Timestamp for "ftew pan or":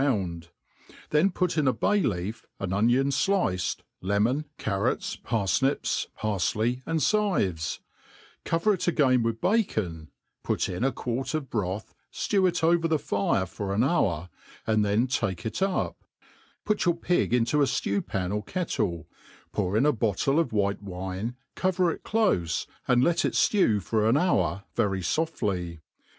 17.65-18.43